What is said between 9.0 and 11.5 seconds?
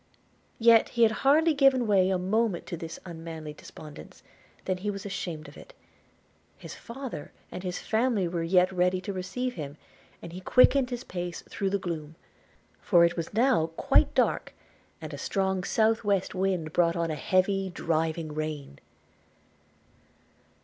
receive him, and he quickened his pace